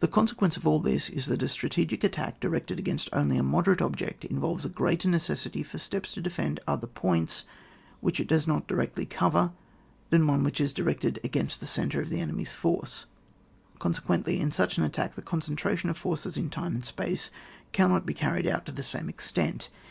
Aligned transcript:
The 0.00 0.08
consequence 0.08 0.56
of 0.56 0.66
all 0.66 0.78
this 0.80 1.10
is 1.10 1.26
that 1.26 1.42
a 1.42 1.46
strategic 1.46 2.02
attack 2.02 2.40
directed 2.40 2.78
against 2.78 3.10
only 3.12 3.36
a 3.36 3.42
moderate 3.42 3.82
object 3.82 4.24
involves 4.24 4.64
a 4.64 4.70
greater 4.70 5.10
necessity 5.10 5.62
for 5.62 5.76
steps 5.76 6.14
to 6.14 6.22
defend 6.22 6.58
other 6.66 6.86
points 6.86 7.44
which 8.00 8.18
it 8.18 8.28
does 8.28 8.46
not 8.46 8.66
directly 8.66 9.04
cover 9.04 9.52
than 10.08 10.26
one 10.26 10.42
which 10.42 10.58
is 10.58 10.72
directed 10.72 11.20
against 11.22 11.60
the 11.60 11.66
centre 11.66 12.00
of 12.00 12.08
the 12.08 12.22
enemy's 12.22 12.54
force; 12.54 13.04
conse 13.78 14.02
quently, 14.02 14.40
in 14.40 14.50
such 14.50 14.78
an 14.78 14.84
attack 14.84 15.16
the 15.16 15.20
concentra 15.22 15.76
tion 15.76 15.90
of 15.90 15.98
forces 15.98 16.38
in 16.38 16.48
time 16.48 16.74
and 16.74 16.86
space 16.86 17.30
cannot 17.72 18.06
be 18.06 18.14
carried 18.14 18.46
out 18.46 18.64
to 18.64 18.72
the 18.72 18.82
same 18.82 19.10
extent. 19.10 19.68